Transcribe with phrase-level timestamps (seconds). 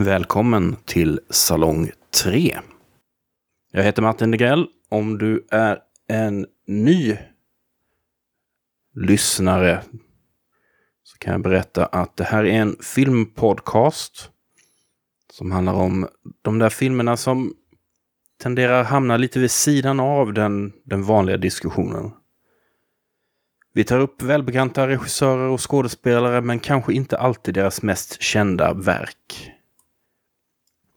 [0.00, 1.90] Välkommen till Salong
[2.24, 2.58] 3.
[3.72, 4.66] Jag heter Martin Degrell.
[4.88, 7.16] Om du är en ny
[8.94, 9.82] lyssnare
[11.02, 14.30] så kan jag berätta att det här är en filmpodcast
[15.32, 16.08] som handlar om
[16.42, 17.54] de där filmerna som
[18.42, 22.10] tenderar hamna lite vid sidan av den, den vanliga diskussionen.
[23.72, 29.52] Vi tar upp välbekanta regissörer och skådespelare men kanske inte alltid deras mest kända verk.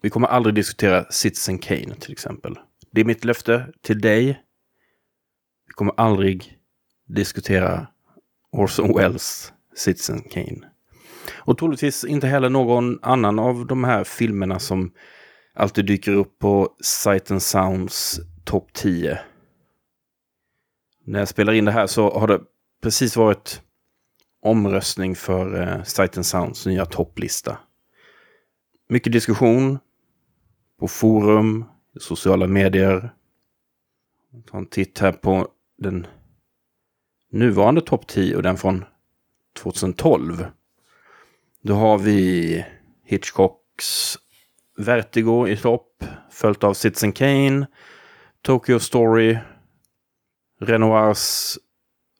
[0.04, 2.60] Vi kommer aldrig diskutera Citizen Kane till exempel.
[2.92, 4.26] Det är mitt löfte till dig.
[5.68, 6.58] Vi kommer aldrig
[7.08, 7.88] diskutera
[8.52, 10.70] Orson Welles Citizen Kane.
[11.34, 14.92] Och troligtvis inte heller någon annan av de här filmerna som
[15.54, 19.20] alltid dyker upp på Sight and Sounds topp 10.
[21.06, 22.42] När jag spelar in det här så har det
[22.82, 23.62] precis varit
[24.42, 27.58] omröstning för eh, Sight and Sounds nya topplista.
[28.90, 29.80] Mycket diskussion
[30.84, 31.66] på forum,
[32.00, 33.14] sociala medier.
[34.52, 36.08] Ta en titt här på den
[37.32, 38.86] nuvarande topp 10 och den från
[39.58, 40.46] 2012.
[41.62, 42.66] Då har vi
[43.04, 44.18] Hitchcocks
[44.78, 47.68] Vertigo i topp, följt av Citizen Kane,
[48.42, 49.38] Tokyo Story,
[50.62, 51.58] Renoirs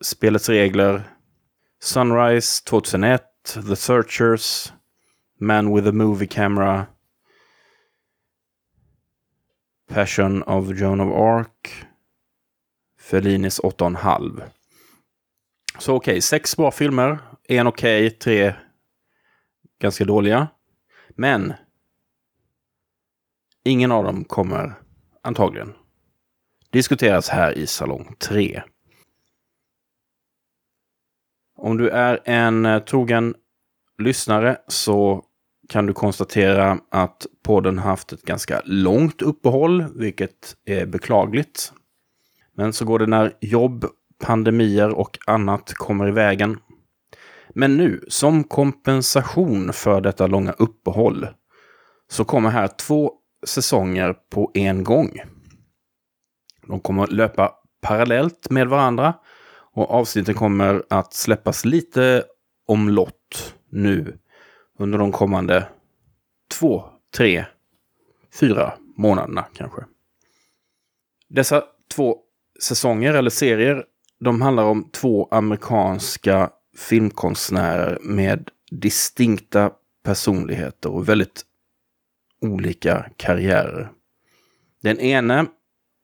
[0.04, 1.04] Spelets regler,
[1.82, 3.24] Sunrise 2001,
[3.68, 4.74] The Searchers,
[5.40, 6.86] Man with a Movie Camera,
[9.88, 11.86] Passion of Joan of Arc,
[13.00, 14.42] Fellinis 8,5.
[15.80, 18.54] Så okej, okay, sex bra filmer, en okej, okay, tre
[19.80, 20.48] ganska dåliga.
[21.10, 21.54] Men
[23.64, 24.74] ingen av dem kommer
[25.22, 25.74] antagligen
[26.74, 28.64] diskuteras här i Salong 3.
[31.56, 33.36] Om du är en eh, trogen
[33.98, 35.26] lyssnare så
[35.70, 41.74] kan du konstatera att podden haft ett ganska långt uppehåll, vilket är beklagligt.
[42.56, 43.86] Men så går det när jobb,
[44.24, 46.60] pandemier och annat kommer i vägen.
[47.56, 51.28] Men nu, som kompensation för detta långa uppehåll,
[52.12, 53.12] så kommer här två
[53.46, 55.20] säsonger på en gång.
[56.68, 59.14] De kommer löpa parallellt med varandra
[59.74, 62.24] och avsnitten kommer att släppas lite
[62.68, 64.18] omlott nu
[64.84, 65.68] under de kommande
[66.60, 66.86] två,
[67.16, 67.46] tre,
[68.40, 69.86] fyra månaderna kanske.
[71.30, 71.64] Dessa
[71.96, 72.18] två
[72.64, 73.86] säsonger eller serier,
[74.20, 79.72] de handlar om två amerikanska filmkonstnärer med distinkta
[80.04, 81.46] personligheter och väldigt
[82.42, 83.92] olika karriärer.
[84.82, 85.46] Den ene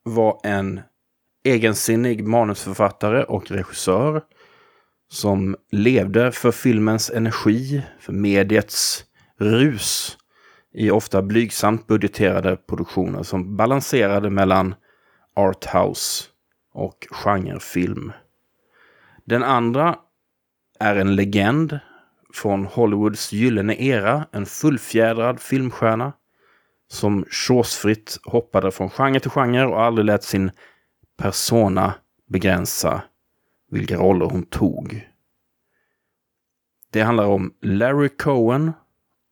[0.04, 0.82] var en
[1.44, 4.24] egensinnig manusförfattare och regissör
[5.10, 9.06] som levde för filmens energi, för mediets
[9.40, 10.18] rus
[10.74, 14.76] i ofta blygsamt budgeterade produktioner som balanserade mellan
[15.36, 16.26] arthouse
[16.74, 18.12] och genrefilm.
[19.26, 19.96] Den andra
[20.80, 21.80] är en legend
[22.34, 26.14] från Hollywoods gyllene era, en fullfjädrad filmstjärna
[26.88, 30.52] som chosefritt hoppade från genre till genre och aldrig lät sin
[31.18, 31.94] persona
[32.28, 33.02] begränsa
[33.70, 35.10] vilka roller hon tog.
[36.92, 38.72] Det handlar om Larry Cohen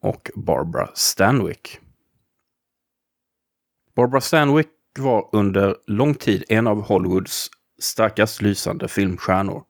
[0.02, 1.80] och Barbara Stanwyck.
[3.96, 4.68] Barbara Stanwyck
[5.00, 7.50] var under lång tid en av Hollywoods
[7.80, 9.64] starkast lysande filmstjärnor.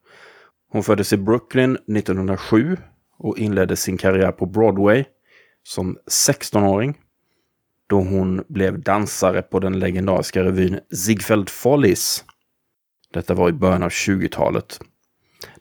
[0.69, 2.77] Hon föddes i Brooklyn 1907
[3.17, 5.05] och inledde sin karriär på Broadway
[5.63, 6.97] som 16-åring
[7.87, 12.23] då hon blev dansare på den legendariska revyn Ziegfeld Follies.
[13.13, 14.79] Detta var i början av 20-talet.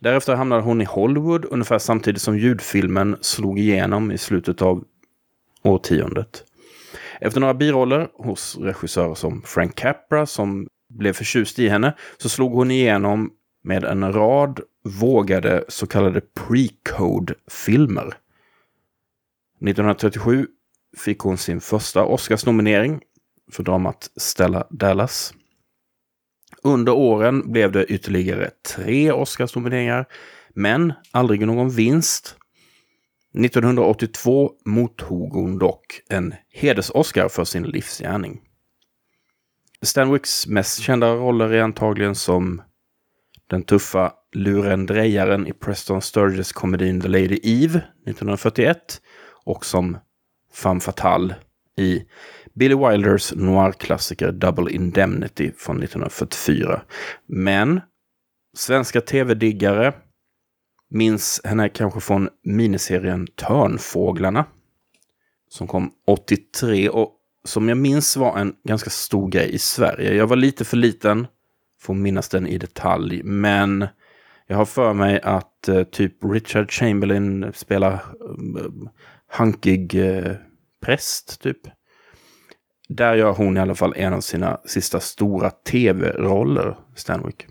[0.01, 4.85] Därefter hamnade hon i Hollywood ungefär samtidigt som ljudfilmen slog igenom i slutet av
[5.63, 6.45] årtiondet.
[7.21, 12.53] Efter några biroller hos regissörer som Frank Capra som blev förtjust i henne så slog
[12.53, 13.31] hon igenom
[13.65, 18.07] med en rad vågade så kallade pre-code-filmer.
[19.61, 20.47] 1937
[20.97, 23.01] fick hon sin första Oscarsnominering
[23.53, 25.35] för dramat Stella Dallas.
[26.63, 30.07] Under åren blev det ytterligare tre Oscarsnomineringar,
[30.55, 32.37] men aldrig någon vinst.
[33.35, 38.41] 1982 mottog hon dock en heders-Oscar för sin livsgärning.
[39.83, 42.63] Stanwicks mest kända roller är antagligen som
[43.51, 49.01] den tuffa lurendrejaren i Preston Sturges komedin The Lady Eve 1941
[49.45, 49.99] och som
[50.53, 51.37] femme fatale
[51.79, 52.03] i
[52.57, 56.83] Billy Wilders noir-klassiker Double Indemnity från 1944.
[57.27, 57.81] Men
[58.57, 59.95] svenska tv-diggare
[60.91, 64.45] minns henne kanske från miniserien Törnfåglarna.
[65.49, 67.13] som kom 83 och
[67.45, 70.15] som jag minns var en ganska stor grej i Sverige.
[70.15, 71.27] Jag var lite för liten
[71.81, 73.87] för att minnas den i detalj, men
[74.47, 78.91] jag har för mig att eh, typ Richard Chamberlain spelar eh,
[79.29, 80.33] hankig eh,
[80.85, 81.76] präst, typ.
[82.89, 87.47] Där gör hon i alla fall en av sina sista stora tv-roller, Stanwick.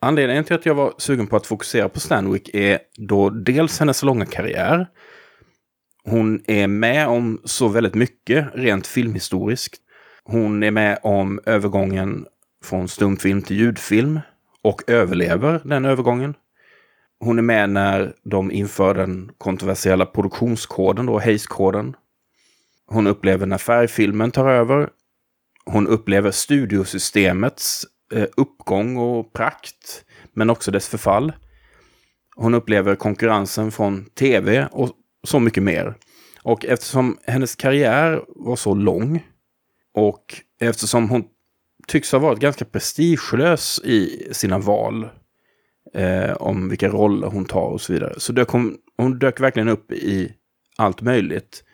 [0.00, 4.02] Anledningen till att jag var sugen på att fokusera på Stanwick är då dels hennes
[4.02, 4.86] långa karriär.
[6.04, 9.78] Hon är med om så väldigt mycket rent filmhistoriskt.
[10.24, 12.26] Hon är med om övergången
[12.64, 14.20] från stumfilm till ljudfilm
[14.62, 16.34] och överlever den övergången.
[17.20, 21.96] Hon är med när de inför den kontroversiella produktionskoden, då Hayes-koden.
[22.86, 24.88] Hon upplever när färgfilmen tar över.
[25.64, 31.32] Hon upplever studiosystemets eh, uppgång och prakt, men också dess förfall.
[32.36, 34.90] Hon upplever konkurrensen från tv och
[35.24, 35.94] så mycket mer.
[36.42, 39.26] Och eftersom hennes karriär var så lång
[39.94, 41.24] och eftersom hon
[41.86, 45.08] tycks ha varit ganska prestigelös i sina val
[45.94, 48.14] eh, om vilka roller hon tar och så vidare.
[48.16, 50.32] Så dök hon, hon dök verkligen upp i
[50.76, 51.64] allt möjligt.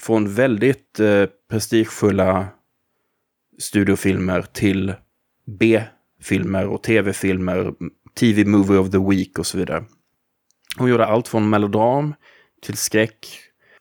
[0.00, 2.48] Från väldigt eh, prestigefulla
[3.58, 4.94] studiofilmer till
[5.46, 7.74] B-filmer och tv-filmer,
[8.14, 9.84] TV Movie of the Week och så vidare.
[10.78, 12.14] Hon gjorde allt från melodram
[12.62, 13.26] till skräck,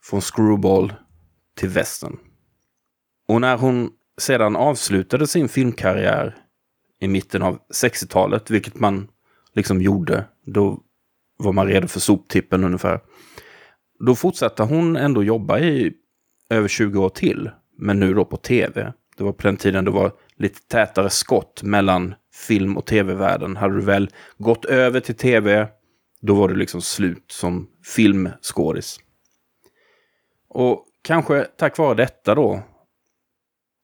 [0.01, 0.93] från screwball
[1.57, 2.17] till västern.
[3.27, 6.35] Och när hon sedan avslutade sin filmkarriär
[6.99, 9.07] i mitten av 60-talet, vilket man
[9.53, 10.79] liksom gjorde, då
[11.37, 12.99] var man redo för soptippen ungefär.
[13.99, 15.93] Då fortsatte hon ändå jobba i
[16.49, 18.93] över 20 år till, men nu då på tv.
[19.17, 23.55] Det var på den tiden det var lite tätare skott mellan film och tv-världen.
[23.55, 25.67] Hade du väl gått över till tv,
[26.21, 28.99] då var det liksom slut som filmskådis.
[30.49, 32.61] Och kanske tack vare detta då,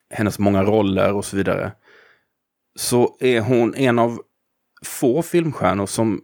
[0.10, 1.72] hennes många roller och så vidare,
[2.76, 4.22] så är hon en av
[4.86, 6.22] få filmstjärnor som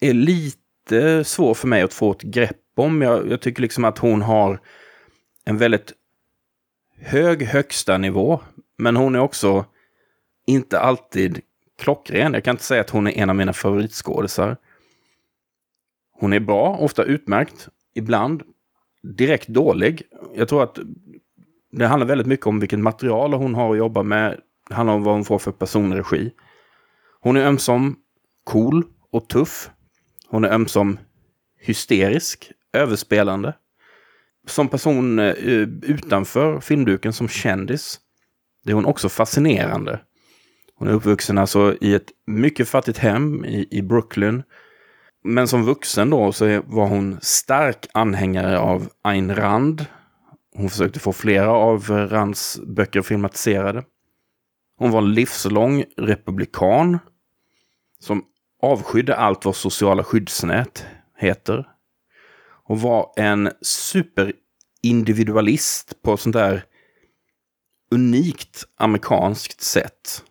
[0.00, 3.02] är lite svår för mig att få ett grepp om.
[3.02, 4.60] Jag, jag tycker liksom att hon har
[5.50, 5.92] en väldigt
[6.98, 8.40] hög högsta nivå.
[8.78, 9.64] Men hon är också
[10.46, 11.40] inte alltid
[11.78, 12.34] klockren.
[12.34, 14.56] Jag kan inte säga att hon är en av mina favoritskådisar.
[16.12, 17.68] Hon är bra, ofta utmärkt.
[17.94, 18.42] Ibland
[19.02, 20.02] direkt dålig.
[20.34, 20.78] Jag tror att
[21.72, 24.40] det handlar väldigt mycket om vilket material hon har att jobba med.
[24.68, 26.32] Det handlar om vad hon får för personregi.
[27.20, 27.96] Hon är ömsom
[28.44, 29.70] cool och tuff.
[30.28, 30.98] Hon är ömsom
[31.58, 33.54] hysterisk, överspelande
[34.50, 38.00] som person eh, eh, utanför filmduken som kändis,
[38.64, 40.00] det är hon också fascinerande.
[40.74, 44.42] Hon är uppvuxen alltså i ett mycket fattigt hem i, i Brooklyn.
[45.24, 49.86] Men som vuxen då så var hon stark anhängare av Ayn Rand.
[50.56, 53.84] Hon försökte få flera av Rands böcker filmatiserade.
[54.78, 56.98] Hon var livslång republikan
[57.98, 58.24] som
[58.62, 60.86] avskydde allt vad sociala skyddsnät
[61.18, 61.68] heter
[62.70, 66.64] och var en superindividualist på ett sånt där
[67.90, 70.24] unikt amerikanskt sätt.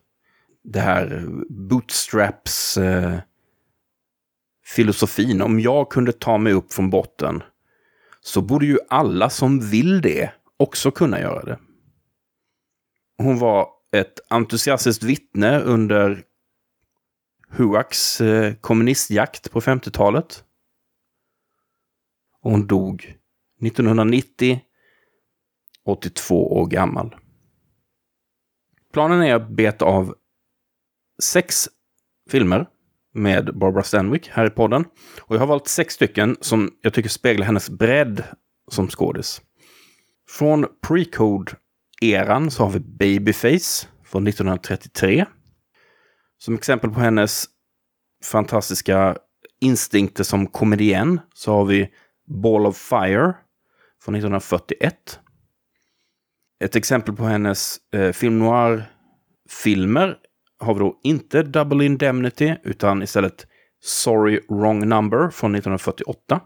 [0.63, 3.19] Det här bootstraps eh,
[4.65, 5.41] filosofin.
[5.41, 7.44] Om jag kunde ta mig upp från botten
[8.21, 11.59] så borde ju alla som vill det också kunna göra det.
[13.18, 16.23] Hon var ett entusiastiskt vittne under
[17.49, 20.44] Huaks eh, kommunistjakt på 50-talet.
[22.43, 23.15] Och hon dog
[23.65, 24.61] 1990,
[25.85, 27.15] 82 år gammal.
[28.93, 30.15] Planen är att beta av
[31.23, 31.69] sex
[32.29, 32.67] filmer
[33.13, 34.85] med Barbara Stanwyck här i podden.
[35.19, 38.23] Och jag har valt sex stycken som jag tycker speglar hennes bredd
[38.71, 39.41] som skådis.
[40.29, 45.25] Från pre-code-eran så har vi Babyface från 1933.
[46.37, 47.45] Som exempel på hennes
[48.23, 49.17] fantastiska
[49.61, 51.89] instinkter som komedien så har vi
[52.30, 53.33] Ball of Fire
[54.04, 55.19] från 1941.
[56.64, 60.18] Ett exempel på hennes eh, film noir-filmer
[60.59, 63.48] har vi då inte Double Indemnity utan istället
[63.81, 66.42] Sorry Wrong Number från 1948.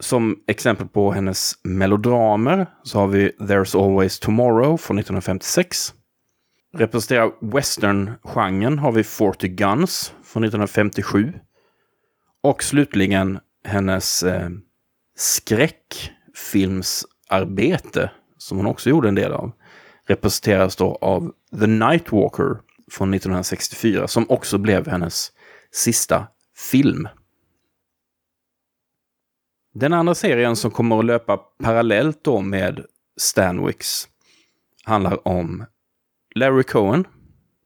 [0.00, 5.94] Som exempel på hennes melodramer så har vi There's Always Tomorrow från 1956.
[6.72, 11.32] Representerar western-genren har vi 40 Guns från 1957.
[12.42, 14.48] Och slutligen hennes eh,
[15.16, 19.52] skräckfilmsarbete, som hon också gjorde en del av,
[20.06, 25.32] representeras då av The Nightwalker från 1964, som också blev hennes
[25.72, 26.26] sista
[26.56, 27.08] film.
[29.74, 32.84] Den andra serien som kommer att löpa parallellt då med
[33.16, 34.08] Stanwicks
[34.84, 35.64] handlar om
[36.34, 37.06] Larry Cohen,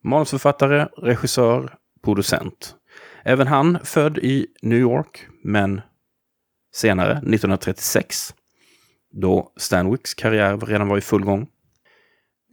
[0.02, 2.74] manusförfattare, regissör, producent.
[3.22, 5.80] Även han född i New York, men
[6.74, 8.34] senare, 1936,
[9.10, 11.46] då Stanwicks karriär redan var i full gång.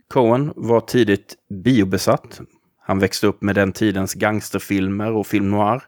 [0.10, 2.42] Cohen var tidigt biobesatt.
[2.80, 5.84] Han växte upp med den tidens gangsterfilmer och film noir.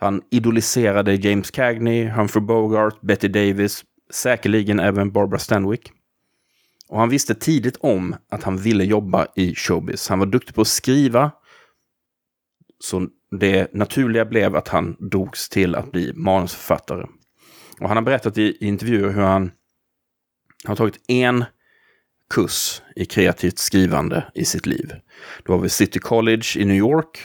[0.00, 5.92] Han idoliserade James Cagney, Humphrey Bogart, Betty Davis, säkerligen även Barbara Stanwyck.
[6.88, 10.08] Och han visste tidigt om att han ville jobba i showbiz.
[10.08, 11.30] Han var duktig på att skriva.
[12.78, 17.06] Så det naturliga blev att han dogs till att bli manusförfattare.
[17.80, 19.50] Och han har berättat i, i intervjuer hur han
[20.64, 21.44] har tagit en
[22.30, 24.92] kurs i kreativt skrivande i sitt liv.
[25.44, 27.18] Det var vid City College i New York.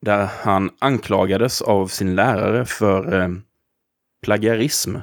[0.00, 3.28] Där han anklagades av sin lärare för eh,
[4.22, 4.96] plagiarism.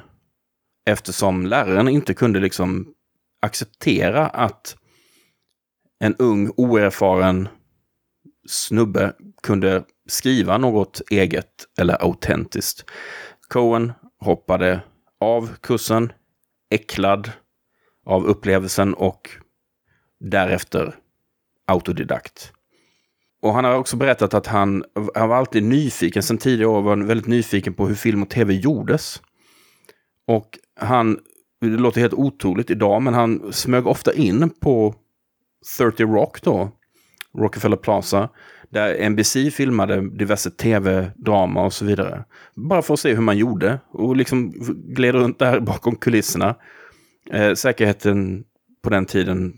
[0.86, 2.94] Eftersom läraren inte kunde liksom
[3.42, 4.76] acceptera att
[5.98, 7.48] en ung oerfaren
[8.48, 12.84] snubbe kunde skriva något eget eller autentiskt.
[13.48, 14.80] Cohen hoppade
[15.20, 16.12] av kursen,
[16.70, 17.30] äcklad
[18.06, 19.30] av upplevelsen och
[20.20, 20.94] därefter
[21.66, 22.52] autodidakt.
[23.42, 24.84] Och han har också berättat att han,
[25.14, 28.30] han var alltid nyfiken, sen tidigare år var han väldigt nyfiken på hur film och
[28.30, 29.22] tv gjordes.
[30.26, 31.18] Och han,
[31.60, 34.94] det låter helt otroligt idag, men han smög ofta in på
[35.78, 36.70] 30 Rock då,
[37.36, 38.28] Rockefeller Plaza,
[38.70, 42.24] där NBC filmade diverse tv-drama och så vidare.
[42.54, 44.52] Bara för att se hur man gjorde och liksom
[44.94, 46.54] gled runt där bakom kulisserna.
[47.30, 48.44] Eh, säkerheten
[48.82, 49.54] på den tiden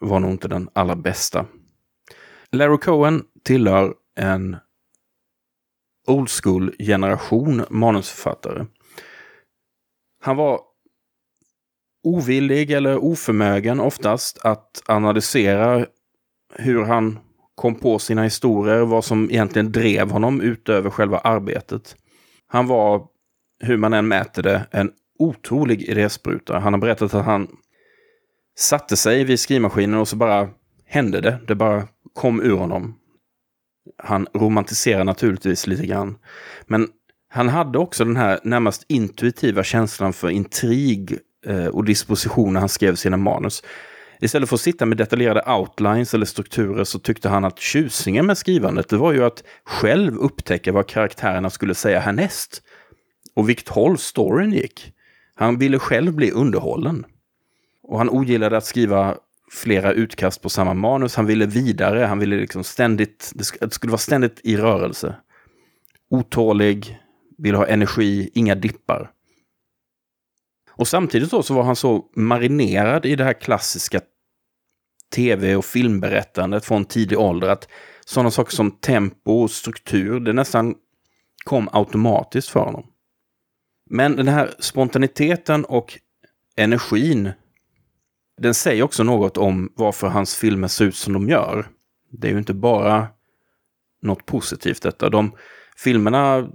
[0.00, 1.46] var nog inte den allra bästa.
[2.52, 4.56] Larry Cohen tillhör en
[6.06, 8.66] old school-generation manusförfattare.
[10.20, 10.60] Han var
[12.04, 15.86] ovillig eller oförmögen oftast att analysera
[16.54, 17.18] hur han
[17.54, 21.96] kom på sina historier, vad som egentligen drev honom utöver själva arbetet.
[22.46, 23.06] Han var,
[23.60, 26.58] hur man än mäter det, en otrolig idéspruta.
[26.58, 27.48] Han har berättat att han
[28.58, 30.48] satte sig vid skrivmaskinen och så bara
[30.84, 31.38] hände det.
[31.46, 32.98] Det bara kom ur honom.
[34.02, 36.18] Han romantiserar naturligtvis lite grann.
[36.66, 36.88] Men
[37.28, 42.68] han hade också den här närmast intuitiva känslan för intrig eh, och disposition när han
[42.68, 43.62] skrev sina manus.
[44.24, 48.38] Istället för att sitta med detaljerade outlines eller strukturer så tyckte han att tjusningen med
[48.38, 52.62] skrivandet det var ju att själv upptäcka vad karaktärerna skulle säga härnäst.
[53.34, 54.92] Och vilket håll storyn gick.
[55.34, 57.06] Han ville själv bli underhållen.
[57.82, 59.16] Och han ogillade att skriva
[59.50, 61.16] flera utkast på samma manus.
[61.16, 65.16] Han ville vidare, han ville liksom ständigt, det skulle vara ständigt i rörelse.
[66.10, 66.98] Otålig,
[67.38, 69.10] ville ha energi, inga dippar.
[70.70, 74.00] Och samtidigt då så var han så marinerad i det här klassiska
[75.14, 77.68] tv och filmberättandet från tidig ålder att
[78.04, 80.74] sådana saker som tempo och struktur, det nästan
[81.44, 82.86] kom automatiskt för honom.
[83.90, 85.98] Men den här spontaniteten och
[86.56, 87.30] energin,
[88.40, 91.66] den säger också något om varför hans filmer ser ut som de gör.
[92.10, 93.06] Det är ju inte bara
[94.02, 95.08] något positivt detta.
[95.08, 95.32] De
[95.76, 96.48] filmerna,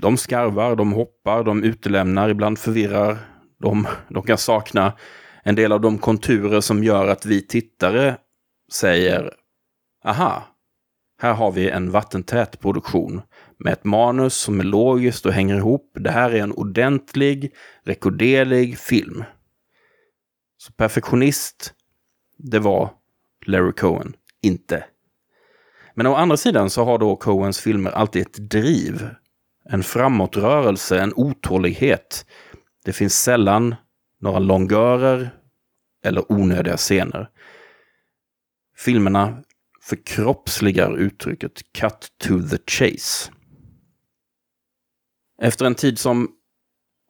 [0.00, 3.18] de skarvar, de hoppar, de utelämnar, ibland förvirrar.
[3.60, 4.92] De, de kan sakna
[5.48, 8.16] en del av de konturer som gör att vi tittare
[8.72, 9.34] säger
[10.04, 10.42] aha,
[11.20, 13.22] här har vi en vattentät produktion
[13.58, 15.96] med ett manus som är logiskt och hänger ihop.
[16.00, 19.24] Det här är en ordentlig, rekorderlig film.
[20.58, 21.74] Så perfektionist,
[22.38, 22.90] det var
[23.46, 24.84] Larry Cohen inte.
[25.94, 29.08] Men å andra sidan så har då Coens filmer alltid ett driv.
[29.64, 32.26] En framåtrörelse, en otålighet.
[32.84, 33.74] Det finns sällan
[34.20, 35.37] några longörer
[36.04, 37.30] eller onödiga scener.
[38.76, 39.42] Filmerna
[39.82, 43.32] förkroppsligar uttrycket cut to the chase.
[45.42, 46.28] Efter en tid som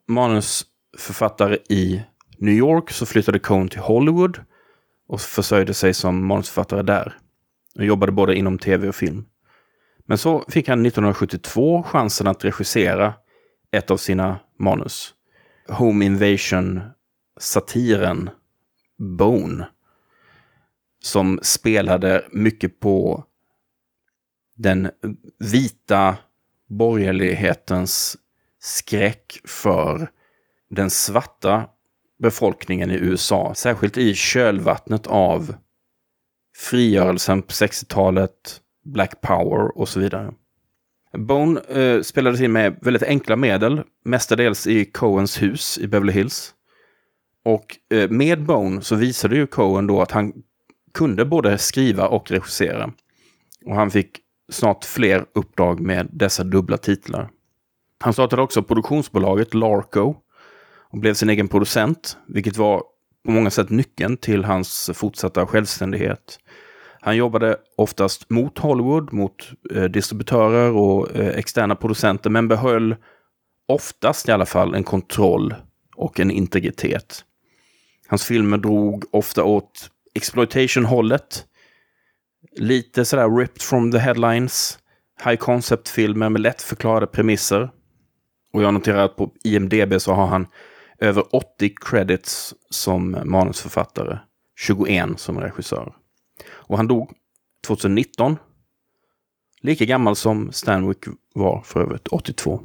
[0.08, 2.02] manusförfattare i
[2.38, 4.40] New York så flyttade Cohn till Hollywood
[5.08, 7.18] och försörjde sig som manusförfattare där.
[7.76, 9.26] Och jobbade både inom tv och film.
[10.06, 13.14] Men så fick han 1972 chansen att regissera
[13.70, 15.14] ett av sina manus.
[15.68, 18.30] Home Invasion-satiren
[18.98, 19.66] Bone.
[21.00, 23.24] Som spelade mycket på
[24.56, 24.90] den
[25.38, 26.16] vita
[26.68, 28.16] borgerlighetens
[28.60, 30.10] skräck för
[30.70, 31.66] den svarta
[32.18, 33.54] befolkningen i USA.
[33.54, 35.54] Särskilt i kölvattnet av
[36.56, 40.32] frigörelsen på 60-talet, Black Power och så vidare.
[41.12, 46.54] Bone eh, spelades in med väldigt enkla medel, mestadels i Coens hus i Beverly Hills.
[47.44, 50.32] Och eh, med Bone så visade ju Coen då att han
[50.94, 52.92] kunde både skriva och regissera.
[53.64, 54.18] Och han fick
[54.52, 57.30] snart fler uppdrag med dessa dubbla titlar.
[58.00, 60.14] Han startade också produktionsbolaget Larco
[60.90, 62.82] och blev sin egen producent, vilket var
[63.24, 66.38] på många sätt nyckeln till hans fortsatta självständighet.
[67.00, 72.96] Han jobbade oftast mot Hollywood, mot eh, distributörer och eh, externa producenter, men behöll
[73.66, 75.54] oftast i alla fall en kontroll
[75.96, 77.24] och en integritet.
[78.08, 81.44] Hans filmer drog ofta åt exploitation-hållet.
[82.56, 84.78] Lite sådär ripped from the headlines.
[85.24, 87.70] High concept-filmer med lättförklarade premisser.
[88.52, 90.46] Och jag noterar att på IMDB så har han
[90.98, 94.18] över 80 credits som manusförfattare.
[94.56, 95.94] 21 som regissör.
[96.50, 97.12] Och han dog
[97.66, 98.36] 2019.
[99.60, 102.60] Lika gammal som Stanwyck var för övrigt, 82.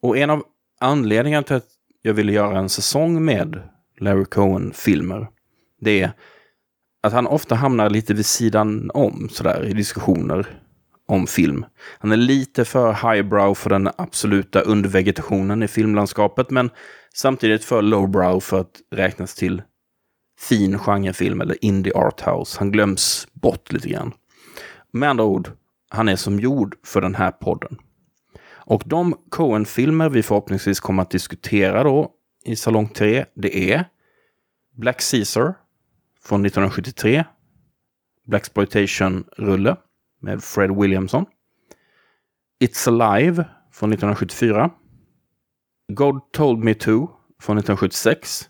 [0.00, 0.42] Och en av
[0.80, 1.68] anledningarna till att
[2.02, 3.62] jag ville göra en säsong med
[4.04, 5.28] Larry Cohen-filmer,
[5.80, 6.12] det är
[7.02, 10.60] att han ofta hamnar lite vid sidan om sådär i diskussioner
[11.08, 11.64] om film.
[11.98, 16.70] Han är lite för highbrow för den absoluta undervegetationen i filmlandskapet, men
[17.14, 19.62] samtidigt för lowbrow för att räknas till
[20.38, 22.58] fin genrefilm eller indie arthouse.
[22.58, 24.12] Han glöms bort lite grann.
[24.92, 25.50] Med andra ord,
[25.90, 27.78] han är som gjord för den här podden.
[28.66, 32.10] Och de Coen-filmer vi förhoppningsvis kommer att diskutera då
[32.44, 33.84] i Salong 3, det är
[34.76, 35.54] Black Caesar
[36.22, 37.24] från 1973,
[38.24, 38.44] Black
[39.36, 39.76] rulle
[40.20, 41.26] med Fred Williamson,
[42.64, 44.70] It's Alive från 1974,
[45.88, 47.08] God Told Me To
[47.40, 48.48] från 1976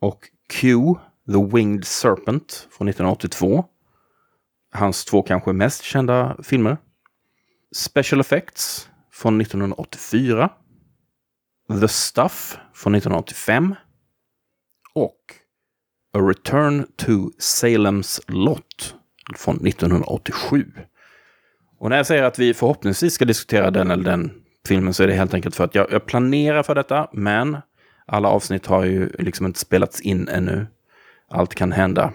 [0.00, 0.78] och Q,
[1.26, 3.64] The Winged Serpent från 1982.
[4.72, 6.76] Hans två kanske mest kända filmer.
[7.76, 10.50] Special Effects från 1984.
[11.80, 13.74] The Stuff från 1985.
[14.94, 15.34] Och
[16.14, 18.94] A Return to Salem's Lot
[19.36, 20.64] från 1987.
[21.78, 24.32] Och när jag säger att vi förhoppningsvis ska diskutera den eller den
[24.68, 27.56] filmen så är det helt enkelt för att jag, jag planerar för detta, men
[28.06, 30.66] alla avsnitt har ju liksom inte spelats in ännu.
[31.28, 32.12] Allt kan hända.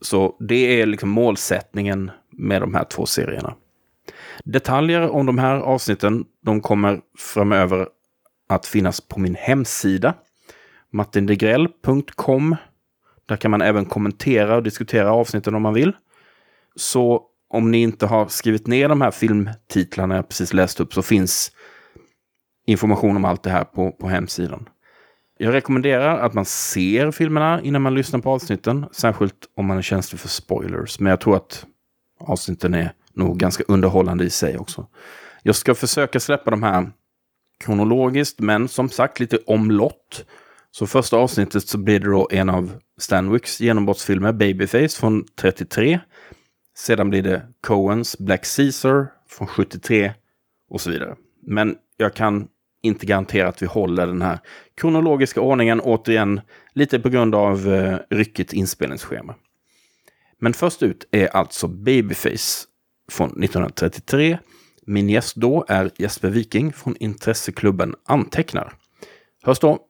[0.00, 3.54] Så det är liksom målsättningen med de här två serierna.
[4.44, 7.88] Detaljer om de här avsnitten, de kommer framöver
[8.48, 10.14] att finnas på min hemsida.
[10.90, 12.56] martindegrell.com.
[13.28, 15.92] Där kan man även kommentera och diskutera avsnitten om man vill.
[16.76, 21.02] Så om ni inte har skrivit ner de här filmtitlarna jag precis läst upp så
[21.02, 21.52] finns
[22.66, 24.68] information om allt det här på, på hemsidan.
[25.38, 28.86] Jag rekommenderar att man ser filmerna innan man lyssnar på avsnitten.
[28.92, 31.00] Särskilt om man är känslig för spoilers.
[31.00, 31.66] Men jag tror att
[32.20, 34.86] avsnitten är nog ganska underhållande i sig också.
[35.42, 36.90] Jag ska försöka släppa de här
[37.64, 40.24] kronologiskt, men som sagt lite omlott.
[40.70, 46.00] Så första avsnittet så blir det då en av Stanwicks genombrottsfilmer, Babyface från 33.
[46.78, 50.12] Sedan blir det Coens Black Caesar från 73
[50.70, 51.16] och så vidare.
[51.42, 52.48] Men jag kan
[52.82, 54.38] inte garantera att vi håller den här
[54.76, 56.40] kronologiska ordningen, återigen
[56.72, 59.34] lite på grund av eh, ryckigt inspelningsschema.
[60.40, 62.64] Men först ut är alltså Babyface
[63.10, 64.38] från 1933.
[64.86, 68.72] Min gäst då är Jesper Viking från intresseklubben Antecknar.
[69.42, 69.87] Hörs då!